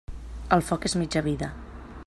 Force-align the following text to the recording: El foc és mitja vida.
El 0.57 0.63
foc 0.69 0.87
és 0.89 0.97
mitja 1.03 1.23
vida. 1.29 1.51